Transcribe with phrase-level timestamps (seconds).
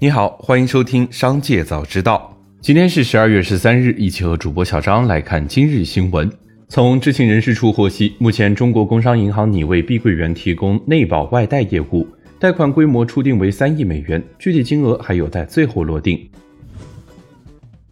[0.00, 2.32] 你好，欢迎收听《商界早知道》。
[2.60, 6.30] 今天是十二月十三日，一起和主播小张来看今日新闻。
[6.68, 12.06] 从知情人士处获悉，目前中国工商银行拟为碧桂园提供内保外贷业务，
[12.38, 16.30] 贷款规模初定为三亿美元，具体金额还有待最后落定。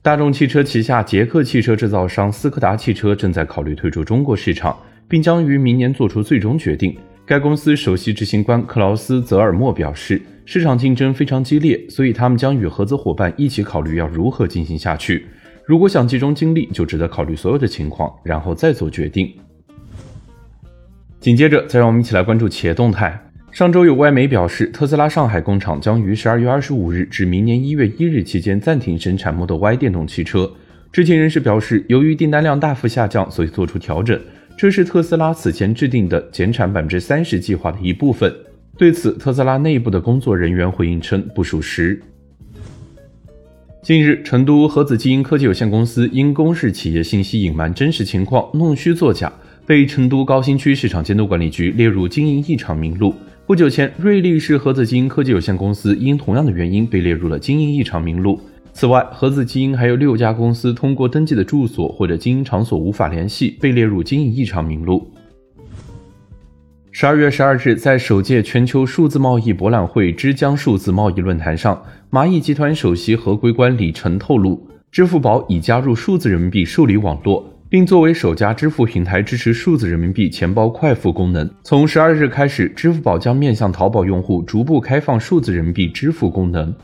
[0.00, 4.78] 大众汽车旗下捷克汽车制造商斯柯达汽车正在考虑退出中国市场，
[5.08, 6.96] 并将于明年做出最终决定。
[7.26, 10.22] 该公司首席执行官克劳斯·泽尔默表示。
[10.48, 15.26] 市场竞争非常激烈，所以他们将与合资伙伴一起考虑要如何进行下去。
[15.64, 19.28] 如果想集中精力，就值得考虑所有的情况，然后再做决定。
[21.18, 23.20] 紧接着，再让我们一起来关注企业动态。
[23.50, 30.48] 上周有外媒表示，特斯拉上海工厂将于十二月二十五日至明年一月一日期间暂停生产 Model Y 电动汽车。
[30.92, 34.16] 知情人士表示，由于订单量大幅下降，所以做出调整。
[34.56, 38.34] 这是特斯拉此前制定的减产百分之三十计划的一部分。
[38.78, 42.00] 对此，特斯拉内部的工作人员回应称不属实。
[43.82, 49.30] 近日，成都核子基因科技有限公司因公示企业信息隐瞒真实情况、弄虚作假，
[49.66, 53.14] 被成都高新区市场监督管理局列入经营异常名录。
[53.46, 58.40] 不久前，瑞丽市核子基因科技有限公司因同样的原因被列入了经营异常名录。
[58.78, 65.10] 此外，盒子基因还有六家公司通过登记的住所或者经营场所无法联系，被列入经营异常名录。
[66.92, 81.50] 十二月十二日，在首届全球数字贸易博览会之江数字贸易论坛上，蚂蚁集团首席合规官李晨透露，支付宝已加入数字人民币受理网络，并作为首家支付平台支持数字人民币钱包快付功能。
[81.62, 86.74] 从十二日开始，支付宝将面向淘宝用户逐步开放数字人民币支付功能。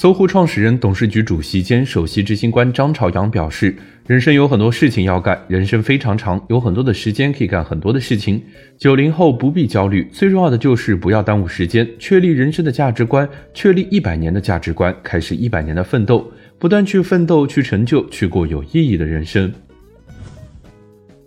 [0.00, 3.76] 搜狐创始人、董事局主席兼首席执行官张朝阳表示
[4.08, 8.42] ：“人生有很多事情要干，人生非常长，有很多的时间可以干很多的事情。
[8.78, 19.52] 九零后不必焦虑，最重要的就是不要耽误时间，确立人生的价值观，确立一百年的价值观，开始一百年的奋斗，不断去奋斗，去成就，去过有意义的人生。”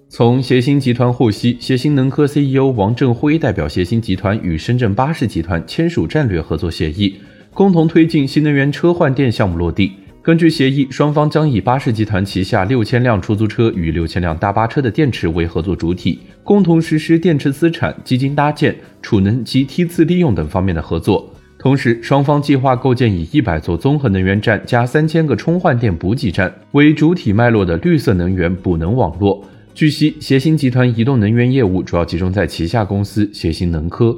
[0.10, 7.18] 从协鑫集团获悉，协鑫能科 CEO 王振辉代表协鑫集团与深圳巴士集团签署战略合作协议。
[7.54, 9.92] 共同推进新能源车换电项目落地。
[10.24, 21.30] 根据协议，双方将以巴士集团旗下六千辆出租车与六千辆大巴车的电池为合作主体，共同实施电池资产、基金搭建、储能及梯次利用等方面的合作。
[21.60, 29.46] 同时，双方计划构建以一百座综合能源站加三千个充换电补给站为主体脉络的绿色能源补能网络。
[29.76, 34.18] 据悉，协鑫集团移动能源业务主要集中在旗下公司协鑫能科。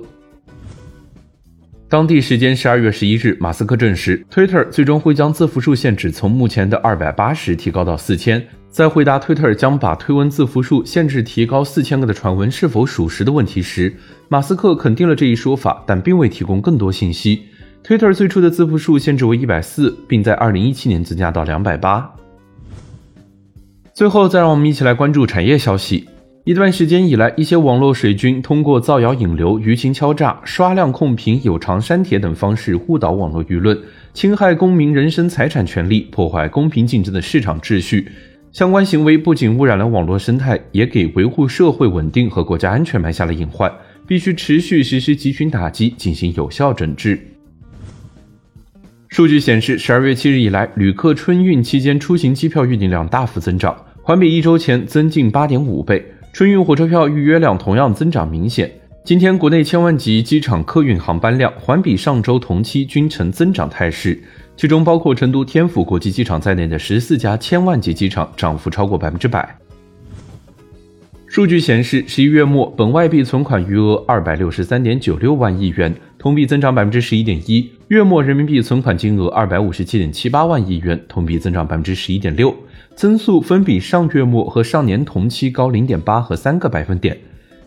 [1.87, 8.43] 当地时间十二月十一日，马斯克证实，Twitter 最终会将字符数限制从目前的二百八十提高到四千。
[8.69, 13.95] 在回答 Twitter 将把推文字符数限制提高四千个的传闻是否属实的问题时，
[14.27, 17.43] 马斯克肯定了这一说法，但并未提供更多信息。
[17.83, 22.11] Twitter 最初的字符数限制为一百四，并在二零一七年增加到两百八。
[23.93, 26.09] 最后，再让我们一起来关注产业消息。
[26.45, 33.75] 一段时间以来，一些网络水军通过造谣引流、舆情敲诈、刷量控评、有偿删帖等方式误导网络舆论，
[34.13, 38.07] 侵害公民人身财产权利，破坏公平竞争的市场秩序。
[38.51, 43.71] 相关行为不仅污染了网络生态，也给维护社会稳定和国家安全埋下了隐患，
[44.05, 47.19] 必须持续实施集群打击，进行有效整治。
[49.07, 56.05] 数据显示，十二月七日以来，旅客春运期间出行机票预订量大幅增长，环比一周前增近八点五倍。
[56.35, 58.69] 春运火车票预约量同样增长明显。
[59.05, 64.21] 今天国内千万级机场客运航班量环比上周同期均呈增长态势，
[64.57, 69.57] 其中包括成都天府国际机场在内的十四家千万级机场涨幅超过百分之百。
[71.25, 82.53] 数据显示，十一月末本外币存款余额二百六十三点九六万亿元，同比增长百分之十一点一；月末人民币存款金额二百五十七点七八万亿元，同比增长百分之十一点六。
[82.95, 87.17] 增速分比上月末和上年同期高零点八和三个百分点。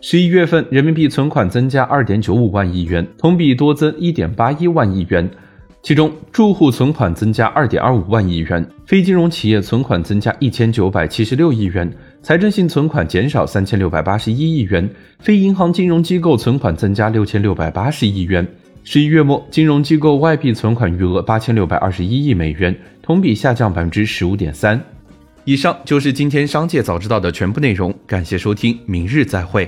[0.01, 5.29] 十一月份人民币存款增加二点九五万亿元，同比多增一点八一万亿元。
[5.81, 11.89] 其中，住户存款增加二点二五万亿元，非金融企业存款增加一千九百七十六亿元，
[12.21, 14.89] 财政性存款减少三千六百八十一亿元，
[15.19, 18.45] 非银行金融机构存款增加六千六百八十亿元。
[18.83, 24.81] 十一月末，金融机构外币存款余额八千六百二十一亿美元，同比下降百分之十五点三。
[25.49, 29.67] 以上就是今天商界早知道的全部内容，感谢收听，明日再会。